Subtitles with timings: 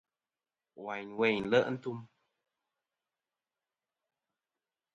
[0.83, 1.99] Wayn weyn nle' ntum.